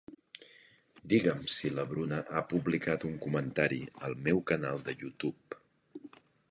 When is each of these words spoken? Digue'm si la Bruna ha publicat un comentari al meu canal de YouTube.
Digue'm 1.11 1.43
si 1.57 1.71
la 1.75 1.85
Bruna 1.91 2.21
ha 2.39 2.43
publicat 2.55 3.07
un 3.13 3.15
comentari 3.27 3.81
al 4.09 4.19
meu 4.29 4.43
canal 4.53 4.87
de 4.91 4.99
YouTube. 5.05 5.65